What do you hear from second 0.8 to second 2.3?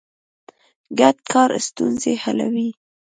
ګډ کار ستونزې